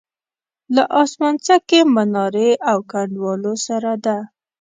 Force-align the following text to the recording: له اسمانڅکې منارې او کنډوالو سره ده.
له 0.75 0.83
اسمانڅکې 1.01 1.79
منارې 1.95 2.49
او 2.69 2.77
کنډوالو 2.91 3.53
سره 3.67 3.91
ده. 4.05 4.17